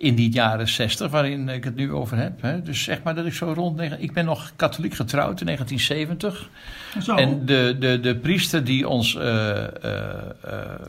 [0.00, 2.42] in die jaren 60, waarin ik het nu over heb.
[2.42, 2.62] Hè.
[2.62, 3.80] Dus zeg maar dat ik zo rond.
[3.98, 6.48] Ik ben nog katholiek getrouwd in 1970.
[7.02, 7.14] Zo.
[7.16, 9.14] En de, de, de priester die ons.
[9.14, 9.62] Uh, uh,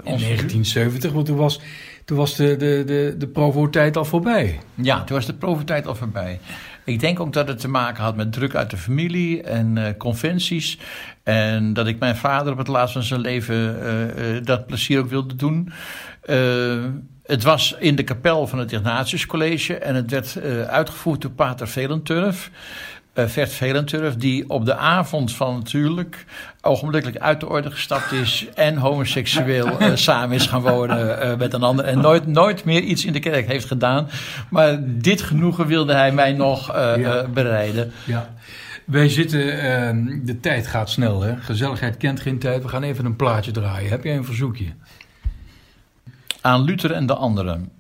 [0.04, 1.60] in 1970, want toen was,
[2.06, 4.60] toen was de, de, de, de provo-tijd al voorbij.
[4.76, 6.40] Ja, toen was de provo-tijd al voorbij.
[6.86, 9.86] Ik denk ook dat het te maken had met druk uit de familie en uh,
[9.98, 10.78] conventies.
[11.24, 15.36] En dat ik mijn vader op het laatst van zijn leven dat plezier ook wilde
[15.36, 15.72] doen.
[17.32, 21.32] Het was in de kapel van het Ignatius College en het werd uh, uitgevoerd door
[21.32, 22.52] Pater Velenturf.
[23.16, 26.26] Uh, Vert Velenturf, die op de avond van natuurlijk
[26.62, 31.64] ogenblikkelijk uit de orde gestapt is en homoseksueel uh, samen is gaan wonen met een
[31.64, 34.10] ander en nooit, nooit meer iets in de kerk heeft gedaan.
[34.50, 37.28] Maar dit genoegen wilde hij mij nog ja.
[37.34, 37.92] bereiden.
[38.06, 38.34] Ja.
[38.86, 41.36] Wij zitten, ehm, de tijd gaat snel hè.
[41.40, 42.62] Gezelligheid kent geen tijd.
[42.62, 43.90] We gaan even een plaatje draaien.
[43.90, 44.66] Heb jij een verzoekje?
[46.42, 47.72] Aan Luther en de anderen.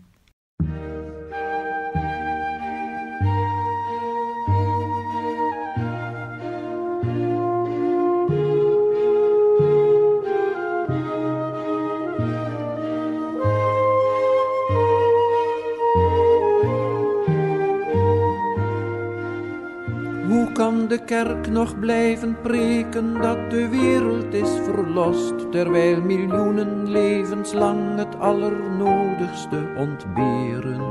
[20.91, 29.73] De kerk nog blijven preken dat de wereld is verlost, terwijl miljoenen levenslang het allernodigste
[29.77, 30.81] ontberen.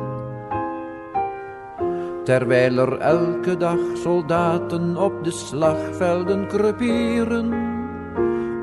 [2.24, 7.52] Terwijl er elke dag soldaten op de slagvelden creperen,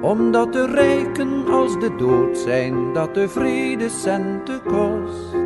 [0.02, 5.37] omdat de rijken als de dood zijn, dat de vrede centen kost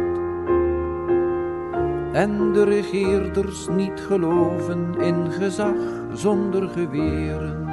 [2.14, 5.76] en de regeerders niet geloven in gezag
[6.14, 7.70] zonder geweren.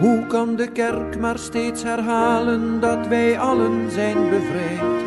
[0.00, 4.97] Hoe kan de kerk maar steeds herhalen dat wij allen zijn bevrijd?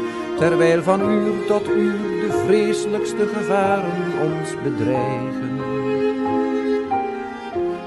[0.41, 5.59] Terwijl van uur tot uur de vreselijkste gevaren ons bedreigen.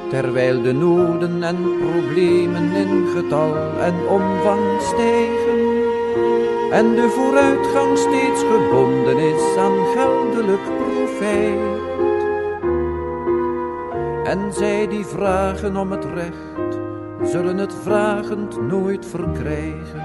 [0.09, 5.59] Terwijl de noden en problemen in getal en omvang stijgen
[6.71, 11.83] en de vooruitgang steeds gebonden is aan geldelijk profijt.
[14.25, 16.79] En zij die vragen om het recht,
[17.23, 20.04] zullen het vragend nooit verkrijgen.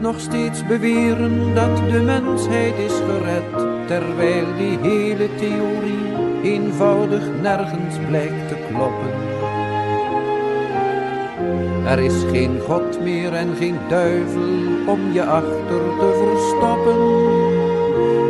[0.00, 8.48] Nog steeds beweren dat de mensheid is gered, terwijl die hele theorie eenvoudig nergens blijkt
[8.48, 9.12] te kloppen?
[11.86, 14.52] Er is geen God meer en geen duivel
[14.86, 17.00] om je achter te verstoppen.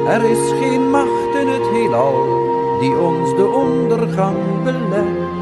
[0.06, 2.42] Er is geen macht in het heelal
[2.80, 5.32] die ons de ondergang belet.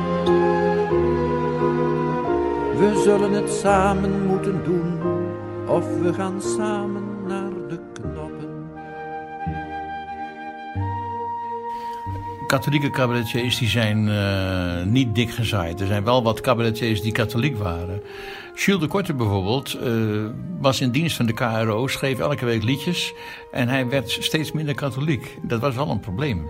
[2.79, 5.02] We zullen het samen moeten doen,
[5.73, 8.71] of we gaan samen naar de knoppen.
[12.47, 15.81] Katholieke cabaretiers die zijn eh, niet dik gezaaid.
[15.81, 18.03] Er zijn wel wat cabaretiers die katholiek waren.
[18.55, 19.93] Jules de Korte bijvoorbeeld eh,
[20.61, 23.15] was in dienst van de KRO, schreef elke week liedjes.
[23.51, 25.39] En hij werd steeds minder katholiek.
[25.43, 26.49] Dat was wel een probleem.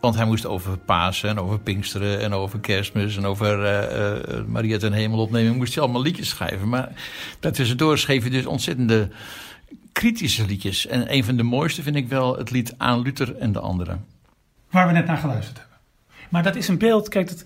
[0.00, 4.44] Want hij moest over Pasen en over Pinksteren en over Kerstmis en over eh, eh,
[4.46, 5.56] Maria ten Hemel opnemen.
[5.56, 6.68] Moest hij allemaal liedjes schrijven.
[6.68, 6.92] Maar
[7.40, 9.08] daartussendoor schreef hij dus ontzettende
[9.92, 10.86] kritische liedjes.
[10.86, 14.04] En een van de mooiste vind ik wel het lied Aan Luther en de anderen.
[14.70, 15.76] Waar we net naar geluisterd hebben.
[16.28, 17.42] Maar dat is een beeld, kijk, dat,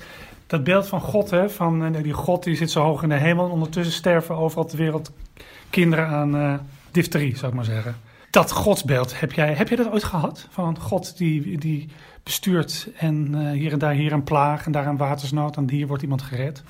[0.47, 3.15] dat beeld van God, hè, van eh, die God die zit zo hoog in de
[3.15, 3.45] hemel.
[3.45, 5.13] En ondertussen sterven overal ter wereld
[5.71, 6.55] kinderen aan eh
[6.93, 7.97] difterie, zou ik maar zeggen.
[8.33, 10.47] Dat godsbeeld, heb jij, heb jij dat ooit gehad?
[10.51, 11.89] Van God die, die
[12.23, 15.87] bestuurt en eh, hier en daar hier een plaag en daar een watersnood en hier
[15.87, 16.63] wordt iemand gered.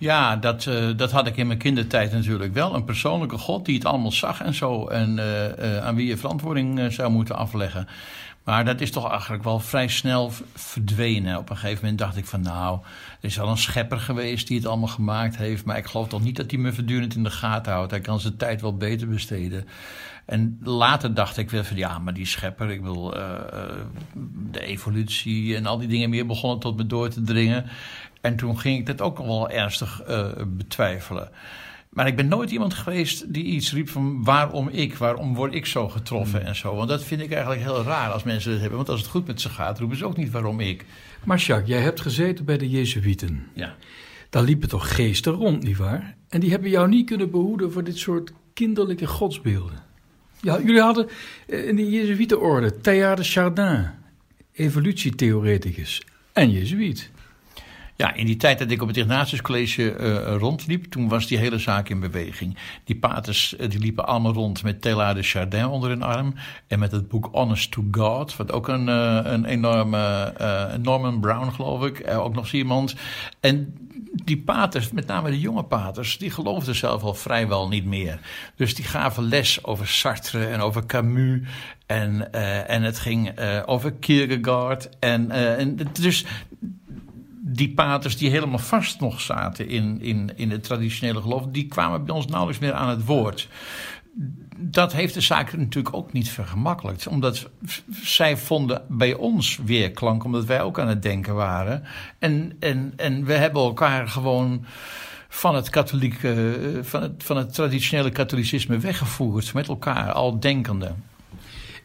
[0.00, 2.74] Ja, dat, eh, dat had ik in mijn kindertijd natuurlijk wel.
[2.74, 4.86] Een persoonlijke God die het allemaal zag en zo.
[4.86, 7.88] En eh, eh, aan wie je verantwoording zou moeten afleggen.
[8.44, 11.38] Maar dat is toch eigenlijk wel vrij snel verdwenen.
[11.38, 12.78] Op een gegeven moment dacht ik van nou,
[13.20, 15.64] er is wel een schepper geweest die het allemaal gemaakt heeft.
[15.64, 17.90] Maar ik geloof toch niet dat hij me voortdurend in de gaten houdt.
[17.90, 19.66] Hij kan zijn tijd wel beter besteden.
[20.26, 23.14] En later dacht ik weer van ja, maar die schepper, ik wil
[24.50, 27.64] de evolutie en al die dingen meer begonnen tot me door te dringen.
[28.20, 31.30] En toen ging ik dat ook wel ernstig eh, betwijfelen.
[31.90, 35.66] Maar ik ben nooit iemand geweest die iets riep van waarom ik, waarom word ik
[35.66, 36.74] zo getroffen en zo.
[36.74, 38.76] Want dat vind ik eigenlijk heel raar als mensen dat hebben.
[38.76, 40.84] Want als het goed met ze gaat, roepen ze ook niet waarom ik.
[41.24, 43.46] Maar Jacques, jij hebt gezeten bij de Jezuïeten.
[43.54, 43.74] Ja.
[44.30, 46.16] Daar liepen toch geesten rond, nietwaar?
[46.28, 49.82] En die hebben jou niet kunnen behoeden voor dit soort kinderlijke godsbeelden.
[50.40, 51.08] Ja, jullie hadden
[51.46, 53.88] eh, in de Jezuïetenorde Teilhard de Chardin,
[54.52, 56.02] evolutietheoreticus
[56.32, 57.10] en Jezuïet.
[58.00, 61.38] Ja, in die tijd dat ik op het Ignatius College eh, rondliep, toen was die
[61.38, 62.56] hele zaak in beweging.
[62.84, 66.34] Die paters eh, die liepen allemaal rond met Teilhard de Chardin onder hun arm.
[66.66, 70.32] En met het boek Honest to God, wat ook een, eh, een enorme
[70.82, 72.94] Norman Brown, geloof ik, ook nog iemand.
[73.40, 73.74] En
[74.24, 78.20] die paters, met name de jonge paters, die geloofden zelf al vrijwel niet meer.
[78.56, 81.40] Dus die gaven les over Sartre en over Camus.
[81.86, 82.32] En,
[82.68, 84.88] en het ging over Kierkegaard.
[84.98, 86.24] En, en dus
[87.52, 92.04] die paters die helemaal vast nog zaten in, in, in het traditionele geloof, die kwamen
[92.04, 93.48] bij ons nauwelijks meer aan het woord.
[94.56, 97.06] Dat heeft de zaak natuurlijk ook niet vergemakkelijkt.
[97.06, 97.48] Omdat
[98.02, 101.82] zij vonden bij ons weerklank, omdat wij ook aan het denken waren.
[102.18, 104.64] En, en, en we hebben elkaar gewoon
[105.28, 109.54] van het, katholieke, van, het, van het traditionele katholicisme weggevoerd.
[109.54, 110.92] Met elkaar, al denkende.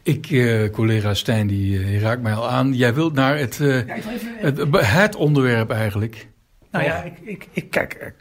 [0.06, 2.74] Ik, eh, collega Stijn, die eh, raakt mij al aan.
[2.74, 6.28] Jij wilt naar het, eh, het, het onderwerp eigenlijk.
[6.70, 8.14] Nou ja, ik, ik, ik kijk,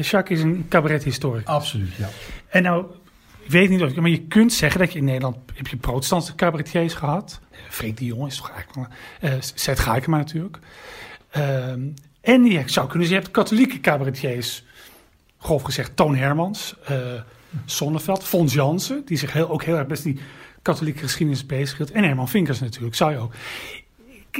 [0.00, 1.46] Jacques is een cabarethistoricus.
[1.46, 2.08] Absoluut, ja.
[2.48, 2.84] En nou,
[3.44, 5.76] ik weet niet of ik, maar je kunt zeggen dat je in Nederland heb je
[5.76, 7.40] protestantse cabaretiers gehad.
[7.68, 8.94] Freek de Jong is toch eigenlijk
[9.54, 10.58] Zet Gaikema natuurlijk.
[11.30, 11.80] Ehm,
[12.20, 14.64] en je zou kunnen zeggen, je hebt katholieke cabaretiers.
[15.38, 16.76] Grof gezegd, Toon Hermans,
[17.64, 20.20] Sonneveld, Fons Jansen, die zich heel, ook heel erg best die
[20.62, 21.90] katholieke geschiedenis bezighield.
[21.90, 23.34] En Herman Vinkers natuurlijk, zou je ook.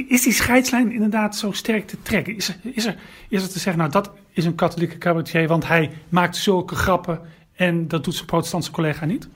[0.07, 2.35] Is die scheidslijn inderdaad zo sterk te trekken?
[2.35, 2.95] Is er, is er,
[3.29, 7.21] is er te zeggen, nou dat is een katholieke cabaretier, want hij maakt zulke grappen
[7.53, 9.27] en dat doet zijn protestantse collega niet?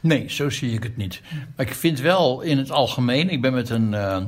[0.00, 1.20] Nee, zo zie ik het niet.
[1.56, 4.24] Maar ik vind wel in het algemeen, ik ben met een uh,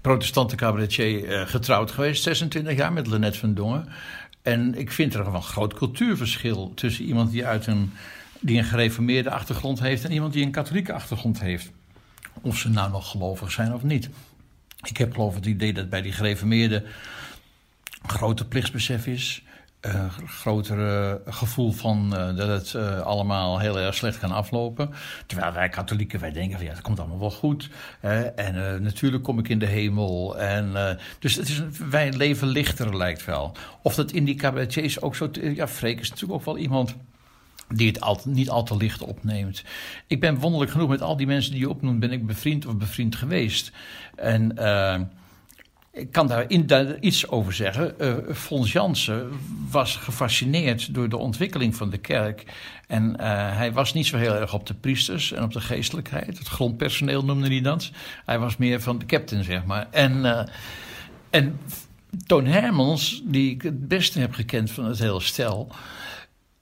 [0.00, 3.88] protestante cabaretier uh, getrouwd geweest, 26 jaar, met Lennet van Dongen.
[4.42, 7.92] En ik vind er wel een groot cultuurverschil tussen iemand die uit een,
[8.42, 11.70] die een gereformeerde achtergrond heeft en iemand die een katholieke achtergrond heeft.
[12.40, 14.08] Of ze nou nog gelovig zijn of niet.
[14.82, 16.84] Ik heb geloof het idee dat bij die gereformeerde
[18.06, 19.42] grote plichtsbesef is.
[19.80, 24.90] een grotere gevoel van dat het allemaal heel erg slecht kan aflopen.
[25.26, 27.68] Terwijl wij katholieken, wij denken van ja, het komt allemaal wel goed.
[28.36, 30.38] en natuurlijk kom ik in de hemel.
[30.38, 33.56] En, dus het is wij leven lichter lijkt wel.
[33.82, 35.30] Of dat in die cabaretiers ook zo...
[35.32, 36.94] Ja, Freek is natuurlijk ook wel iemand
[37.74, 39.64] die het niet al te licht opneemt.
[40.06, 42.76] Ik ben wonderlijk genoeg met al die mensen die je opnoemt, ben ik bevriend of
[42.76, 43.72] bevriend geweest.
[44.16, 45.00] En uh,
[45.92, 47.94] ik kan daar, iets over zeggen.
[48.00, 49.30] Uh, Fons Jansen
[49.70, 52.44] was gefascineerd door de ontwikkeling van de kerk.
[52.86, 56.38] En uh, hij was niet zo heel erg op de priesters en op de geestelijkheid.
[56.38, 57.90] Het grondpersoneel noemde hij dat.
[58.24, 59.86] Hij was meer van de captain, zeg maar.
[59.90, 60.46] En,
[61.30, 61.58] en
[62.26, 65.72] Toon Hermans, die ik het beste heb gekend van het hele stel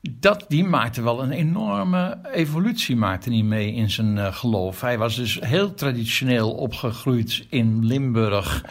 [0.00, 4.80] dat, die maakte wel een enorme evolutie maakte hij mee in zijn uh, geloof.
[4.80, 8.64] Hij was dus heel traditioneel opgegroeid in Limburg.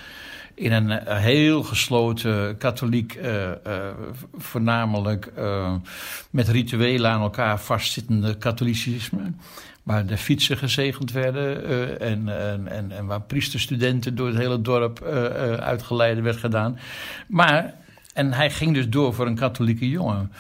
[0.54, 3.52] In een uh, heel gesloten katholiek, uh,
[4.38, 5.32] voornamelijk
[6.30, 9.32] met rituelen aan elkaar vastzittende katholicisme.
[9.84, 12.30] Waar de fietsen gezegend werden en,
[12.68, 15.04] en, en, waar priesterstudenten door het hele dorp
[15.60, 16.80] uitgeleide werd gedaan.
[17.28, 17.74] Maar,
[18.14, 20.32] en hij ging dus door voor een katholieke jongen.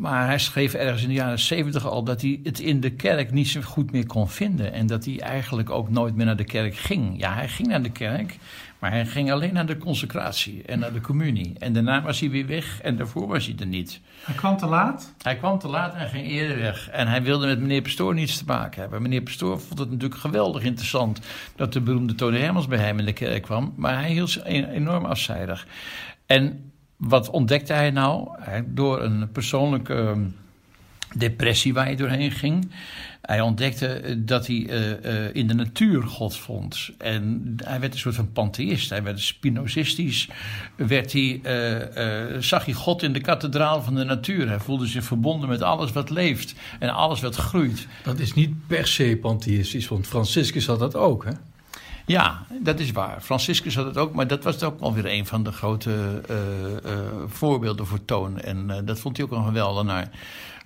[0.00, 3.32] Maar hij schreef ergens in de jaren zeventig al dat hij het in de kerk
[3.32, 4.72] niet zo goed meer kon vinden.
[4.72, 7.18] En dat hij eigenlijk ook nooit meer naar de kerk ging.
[7.18, 8.38] Ja, hij ging naar de kerk,
[8.78, 11.52] maar hij ging alleen naar de consecratie en naar de communie.
[11.58, 14.00] En daarna was hij weer weg en daarvoor was hij er niet.
[14.24, 15.14] Hij kwam te laat?
[15.22, 16.88] Hij kwam te laat en ging eerder weg.
[16.88, 19.02] En hij wilde met meneer Pastoor niets te maken hebben.
[19.02, 21.20] Meneer Pastoor vond het natuurlijk geweldig interessant
[21.56, 23.72] dat de beroemde Tony Hermans bij hem in de kerk kwam.
[23.76, 25.66] Maar hij hield zich enorm afzijdig.
[26.26, 26.69] En
[27.00, 28.28] wat ontdekte hij nou?
[28.66, 30.24] Door een persoonlijke ehm,
[31.14, 32.70] depressie waar hij doorheen ging.
[33.22, 36.90] Hij ontdekte eh, dat hij uh, uh, in de natuur God vond.
[36.98, 38.90] En hij werd een soort van pantheïst.
[38.90, 40.28] Hij werd spinozistisch.
[40.76, 41.40] Werd hij,
[42.40, 44.48] zag hij God in de kathedraal van de natuur.
[44.48, 47.86] Hij voelde zich verbonden met alles wat leeft en alles wat groeit.
[48.02, 51.32] Dat is niet per se pantheïstisch, want Franciscus had dat ook, hè?
[52.06, 53.20] Ja, dat is waar.
[53.20, 56.36] Franciscus had het ook, maar dat was ook alweer een van de grote uh,
[56.92, 58.40] uh, voorbeelden voor Toon.
[58.40, 60.08] En uh, dat vond hij ook een geweldenaar.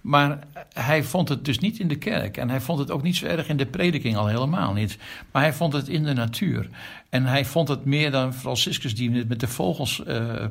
[0.01, 0.39] Maar
[0.73, 2.37] hij vond het dus niet in de kerk.
[2.37, 4.99] En hij vond het ook niet zo erg in de prediking, al helemaal niet.
[5.33, 6.69] Maar hij vond het in de natuur.
[7.09, 10.03] En hij vond het meer dan Franciscus die met de vogels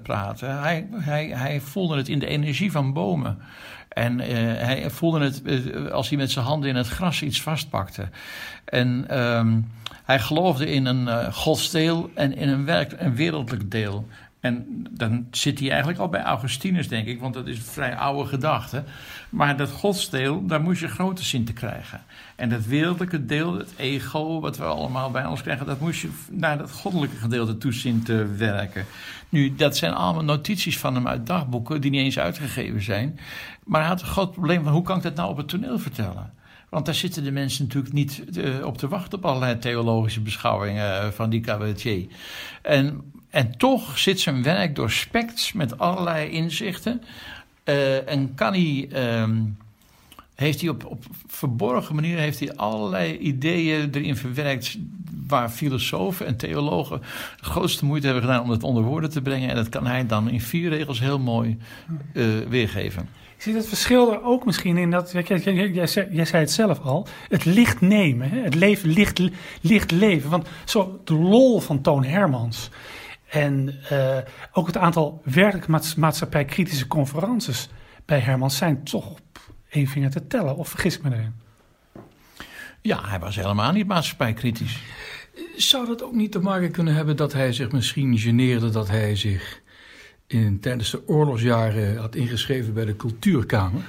[0.03, 0.45] praatte.
[0.45, 3.37] Hij, hij, hij voelde het in de energie van bomen.
[3.89, 5.41] En hij voelde het
[5.91, 8.09] als hij met zijn handen in het gras iets vastpakte.
[8.65, 9.67] En um,
[10.03, 14.07] hij geloofde in een uh, godsdeel en in een, werk, een wereldlijk deel.
[14.43, 17.95] En dan zit hij eigenlijk al bij Augustinus, denk ik, want dat is een vrij
[17.95, 18.83] oude gedachte.
[19.29, 22.01] Maar dat godsdeel, daar moest je grote zin te krijgen.
[22.35, 26.09] En dat wereldlijke deel, het ego, wat we allemaal bij ons krijgen, dat moest je
[26.31, 28.85] naar dat goddelijke gedeelte toe zien te werken.
[29.29, 33.19] Nu, dat zijn allemaal notities van hem uit dagboeken die niet eens uitgegeven zijn.
[33.63, 35.79] Maar hij had een groot probleem van hoe kan ik dat nou op het toneel
[35.79, 36.33] vertellen?
[36.73, 41.03] Want daar zitten de mensen natuurlijk niet uh, op te wachten op allerlei theologische beschouwingen
[41.03, 42.05] uh, van die cabaretier.
[42.61, 47.01] En, en toch zit zijn werk doorspekt met allerlei inzichten.
[47.65, 48.89] Uh, en kan hij,
[49.21, 49.57] um,
[50.43, 54.77] heeft hij op, op verborgen manier heeft hij allerlei ideeën erin verwerkt.
[55.27, 56.99] Waar filosofen en theologen
[57.37, 59.49] de grootste moeite hebben gedaan om het onder woorden te brengen.
[59.49, 61.57] En dat kan hij dan in vier regels heel mooi
[62.49, 63.09] weergeven.
[63.37, 65.71] Zie het verschil er ook misschien in dat, jij, jij,
[66.11, 69.21] jij, zei het zelf al, het licht nemen, het leven, licht,
[69.61, 70.29] licht leven.
[70.29, 72.69] Want zo de lol van Toon Hermans
[73.29, 74.17] en uh,
[74.51, 77.69] ook het aantal werkelijk maatschappij-kritische conferences
[78.05, 79.13] bij Hermans zijn toch
[79.73, 80.55] één vinger te tellen.
[80.55, 81.33] Of vergis ik me erin?
[82.81, 84.79] Ja, hij was helemaal niet maatschappijkritisch.
[85.55, 89.15] Zou dat ook niet te maken kunnen hebben dat hij zich misschien geneerde dat hij
[89.15, 89.61] zich
[90.27, 93.81] in, tijdens de oorlogsjaren had ingeschreven bij de Cultuurkamer.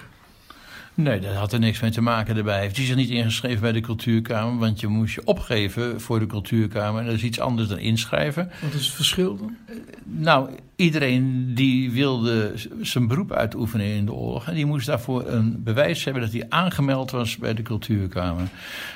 [0.96, 2.61] Nee, dat had er niks mee te maken erbij.
[2.61, 4.59] Heeft hij zich niet ingeschreven bij de Cultuurkamer?
[4.59, 7.00] Want je moest je opgeven voor de Cultuurkamer.
[7.00, 8.50] En dat is iets anders dan inschrijven.
[8.62, 9.57] Wat is het verschil dan?
[10.04, 14.48] Nou, iedereen die wilde zijn beroep uitoefenen in de oorlog...
[14.48, 18.48] en die moest daarvoor een bewijs hebben dat hij aangemeld was bij de Cultuurkamer.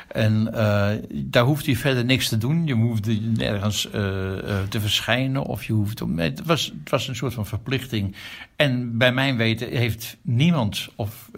[0.08, 2.66] En uh, daar hoeft hij verder niks te doen.
[2.66, 3.92] Je hoefde nergens uh,
[4.68, 6.02] te verschijnen of je hoeft...
[6.16, 8.14] Het was, het was een soort van verplichting.
[8.56, 11.30] En bij mijn weten heeft niemand of,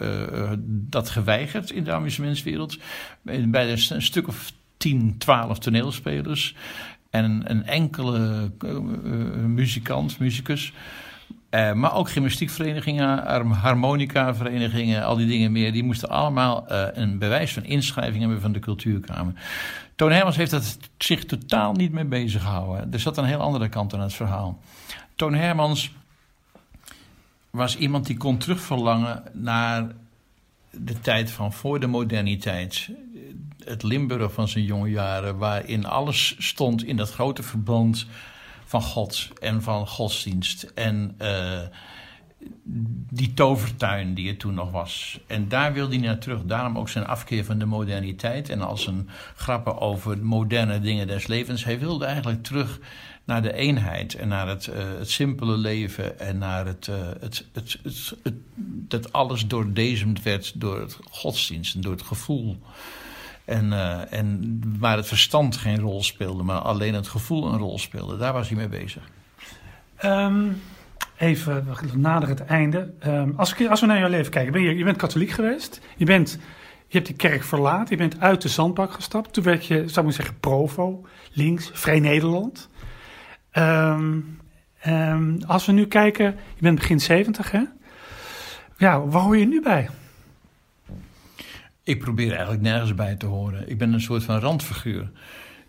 [0.65, 2.77] dat geweigerd in de amusementswereld.
[3.21, 6.55] Bij een stuk of 10, 12 toneelspelers
[7.09, 8.51] en een enkele
[9.47, 10.73] muzikant, muzikus...
[11.51, 15.71] Uh, maar ook gymnastiekverenigingen, harmonicaverenigingen, al die dingen meer.
[15.71, 19.33] Die moesten allemaal uh, een bewijs van inschrijving hebben van de cultuurkamer.
[19.95, 22.93] Toon Hermans heeft dat zich totaal niet mee bezig gehouden.
[22.93, 24.59] Er zat een heel andere kant aan het verhaal.
[25.15, 25.91] Toon Hermans
[27.49, 29.87] was iemand die kon terugverlangen naar
[30.71, 32.89] de tijd van voor de moderniteit.
[33.63, 38.05] Het Limburg van zijn jonge jaren, waarin alles stond in dat grote verband
[38.71, 40.63] van God en van godsdienst.
[40.63, 41.59] En uh,
[43.09, 45.19] die tovertuin die er toen nog was.
[45.27, 46.43] En daar wilde hij naar terug.
[46.45, 48.49] Daarom ook zijn afkeer van de moderniteit.
[48.49, 51.63] En als een grappen over moderne dingen des levens.
[51.63, 52.79] Hij wilde eigenlijk terug
[53.23, 57.45] naar de eenheid en naar het, uh, het simpele leven en naar het, uh, het,
[57.53, 58.13] het, het,
[58.63, 62.59] dat alles doordezemd werd door het godsdienst en door het gevoel.
[63.51, 67.79] En, uh, en waar het verstand geen rol speelde, maar alleen het gevoel een rol
[67.79, 68.17] speelde.
[68.17, 69.03] Daar was hij mee bezig.
[70.05, 70.61] Um,
[71.17, 72.93] even nader het einde.
[73.07, 75.81] Um, als, als, we naar jouw leven kijken, je, bent katholiek geweest.
[75.97, 76.31] Je, bent,
[76.87, 77.89] je hebt die kerk verlaten.
[77.89, 79.33] Je bent uit de zandbak gestapt.
[79.33, 82.69] Toen werd je, zou ik zeggen, provo, links, Vrij Nederland.
[83.53, 84.39] Um,
[85.47, 87.63] als we nu kijken, je bent begin 70 hè?
[88.77, 89.89] Ja, waar hoor je nu bij?
[91.83, 93.69] Ik probeer eigenlijk nergens bij te horen.
[93.69, 95.11] Ik ben een soort van randfiguur.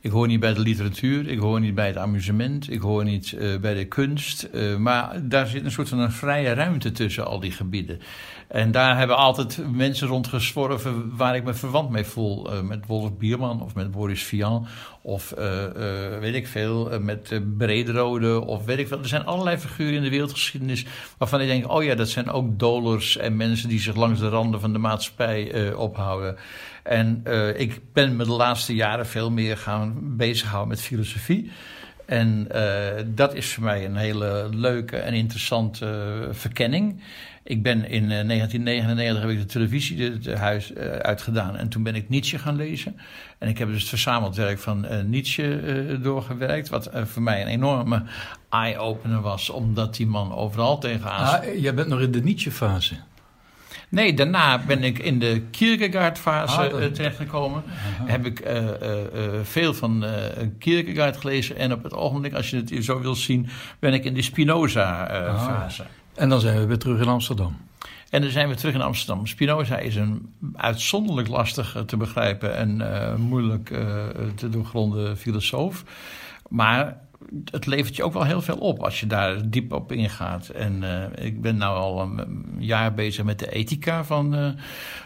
[0.02, 3.32] Ik hoor niet bij de literatuur, ik hoor niet bij het amusement, ik hoor niet
[3.32, 4.48] uh, bij de kunst.
[4.54, 8.00] Uh, maar daar zit een soort van een vrije ruimte tussen al die gebieden.
[8.48, 12.52] En daar hebben altijd mensen rondgezworven waar ik me verwant mee voel.
[12.52, 14.66] Uh, met Wolf Bierman of met Boris Vian
[15.02, 15.34] of
[16.20, 18.98] weet ik veel, met Brederode of weet ik veel.
[18.98, 20.86] Er zijn allerlei figuren in de wereldgeschiedenis
[21.18, 24.28] waarvan ik denk, oh ja, dat zijn ook dolers en mensen die zich langs de
[24.28, 26.36] randen van de maatschappij ophouden.
[26.82, 31.50] En uh, ik ben me de laatste jaren veel meer gaan bezighouden met filosofie.
[32.06, 35.86] En uh, dat is voor mij een hele leuke en interessante
[36.20, 37.02] uh, verkenning.
[37.44, 42.08] Ik ben in 1999 heb ik de televisie het huis uitgedaan en toen ben ik
[42.08, 42.96] Nietzsche gaan lezen.
[43.38, 48.02] En ik heb dus het verzameld werk van Nietzsche doorgewerkt, wat voor mij een enorme
[48.50, 51.40] eye-opener was, omdat die man overal tegenaan...
[51.40, 52.94] Ah, jij bent nog in de Nietzsche-fase.
[53.88, 56.94] Nee, daarna ben ik in de Kierkegaard-fase ah, dat...
[56.94, 57.62] terechtgekomen.
[57.66, 58.06] Aha.
[58.06, 58.70] Heb ik uh, uh,
[59.42, 60.04] veel van
[60.58, 61.56] Kierkegaard gelezen.
[61.56, 63.48] En op het ogenblik, als je het zo wil zien,
[63.78, 65.82] ben ik in de Spinoza-fase.
[65.82, 65.88] Ah.
[66.14, 67.56] En dan zijn we weer terug in Amsterdam.
[68.10, 69.26] En dan zijn we terug in Amsterdam.
[69.26, 73.78] Spinoza is een uitzonderlijk lastig te begrijpen en uh, moeilijk uh,
[74.34, 75.84] te doorgronden filosoof.
[76.48, 76.96] Maar
[77.50, 80.48] het levert je ook wel heel veel op als je daar diep op ingaat.
[80.48, 84.50] En uh, ik ben nu al een jaar bezig met de ethica van, uh,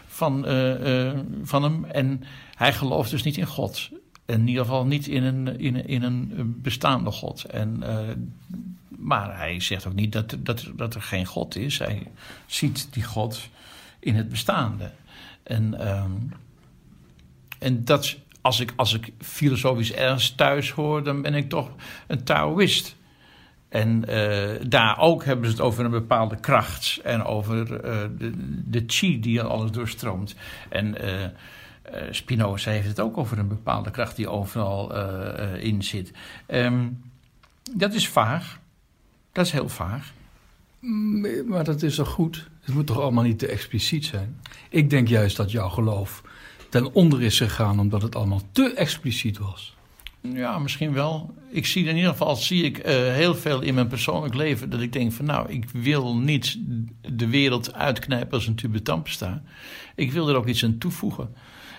[0.05, 1.85] van, uh, van hem.
[1.85, 2.23] En
[2.55, 3.89] hij gelooft dus niet in God.
[4.25, 7.43] In ieder geval niet in een, in, in een bestaande God.
[7.43, 7.83] En,
[8.87, 11.79] maar hij zegt ook niet dat, dat, dat er geen God is.
[11.79, 12.07] Hij
[12.45, 13.49] ziet die God
[13.99, 14.91] in het bestaande.
[15.43, 16.33] En, um,
[17.59, 18.17] en dat
[18.47, 21.71] als ik, als ik filosofisch ergens thuis hoor, dan ben ik toch
[22.07, 22.95] een Taoïst.
[23.69, 28.31] En uh, daar ook hebben ze het over een bepaalde kracht en over uh, de,
[28.65, 30.35] de chi die alles doorstroomt.
[30.69, 31.25] En uh,
[32.11, 34.95] Spinoza heeft het ook over een bepaalde kracht die overal
[35.55, 36.11] in zit.
[36.47, 37.01] Um,
[37.71, 38.59] dat is vaag.
[39.31, 40.11] Dat is heel vaag.
[41.47, 42.49] Maar dat is toch goed?
[42.61, 44.39] Het moet toch allemaal niet te expliciet zijn?
[44.69, 46.23] Ik denk juist dat jouw geloof
[46.69, 49.75] ten onder is gegaan omdat het allemaal te expliciet was.
[50.21, 51.33] Ja, misschien wel.
[51.51, 54.81] Ik zie in ieder geval zie ik uh, heel veel in mijn persoonlijk leven dat
[54.81, 56.57] ik denk van nou, ik wil niet
[57.13, 59.41] de wereld uitknijpen als een tube tandpasta.
[59.95, 61.35] Ik wil er ook iets aan toevoegen.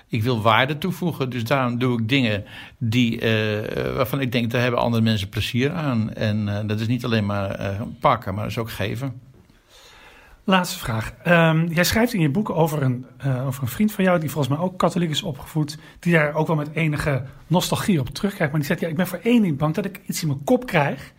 [0.08, 2.44] Ik wil waarde toevoegen, dus daarom doe ik dingen
[2.78, 6.12] die, uh, waarvan ik denk, daar hebben andere mensen plezier aan.
[6.12, 9.20] En uh, dat is niet alleen maar pakken, maar dat is ook geven.
[10.48, 11.12] Laatste vraag.
[11.26, 14.30] Um, jij schrijft in je boek over een, uh, over een vriend van jou, die
[14.30, 18.50] volgens mij ook katholiek is opgevoed, die daar ook wel met enige nostalgie op terugkijkt.
[18.52, 20.44] Maar die zegt, ja, ik ben voor één ding bang dat ik iets in mijn
[20.44, 21.12] kop krijg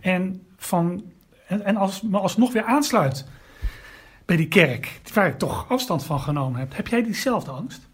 [0.00, 1.04] en, van,
[1.46, 3.26] en, en als, me alsnog weer aansluit
[4.24, 6.76] bij die kerk, waar ik toch afstand van genomen heb.
[6.76, 7.88] Heb jij diezelfde angst?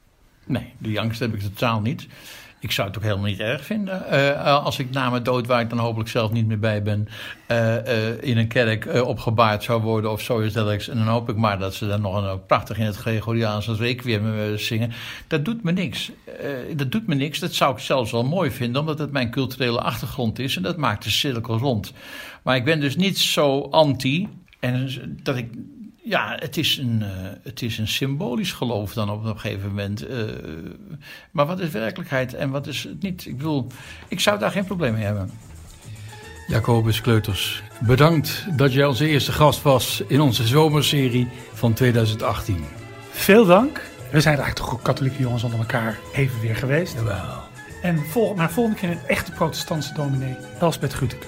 [0.46, 2.06] Nee, die angst heb ik totaal niet.
[2.66, 4.04] Ik zou het ook helemaal niet erg vinden.
[4.12, 7.08] Uh, als ik na mijn dood, waar ik dan hopelijk zelf niet meer bij ben,
[7.50, 10.88] uh, in een kerk opgebaard zou worden of zoiets dergelijks.
[10.88, 13.78] En dan hoop ik maar dat ze dan nog een, prachtig in het Gregoriaans als
[13.78, 14.92] requiem zingen.
[15.26, 16.10] Dat doet me niks.
[16.76, 17.38] dat doet me niks.
[17.38, 20.56] Dat zou ik zelfs wel mooi vinden, omdat het mijn culturele achtergrond is.
[20.56, 21.92] En dat maakt de cirkel rond.
[22.42, 24.28] Maar ik ben dus niet zo anti.
[24.60, 25.50] En dat ik
[26.08, 27.08] ja, het is, een, uh,
[27.42, 30.08] het is een symbolisch geloof dan op een gegeven moment.
[30.10, 30.24] Uh,
[31.30, 33.26] maar wat is werkelijkheid en wat is het niet?
[33.26, 33.66] Ik bedoel,
[34.08, 35.30] ik zou daar geen probleem mee hebben.
[36.46, 42.64] Jacobus Kleuters, bedankt dat jij onze eerste gast was in onze zomerserie van 2018.
[43.10, 43.80] Veel dank.
[44.10, 46.94] We zijn eigenlijk toch katholieke jongens onder elkaar even weer geweest.
[46.94, 47.44] Jawel.
[47.82, 51.26] En vol, maar volgende keer een echte protestantse dominee, Elsbeth Gruteke.